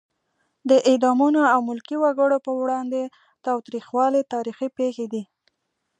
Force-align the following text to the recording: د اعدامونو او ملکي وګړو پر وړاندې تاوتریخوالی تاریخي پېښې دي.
د 0.69 0.71
اعدامونو 0.89 1.41
او 1.53 1.59
ملکي 1.69 1.95
وګړو 2.03 2.37
پر 2.45 2.53
وړاندې 2.61 3.01
تاوتریخوالی 3.45 4.21
تاریخي 4.33 4.67
پېښې 4.77 5.05
دي. 5.13 5.23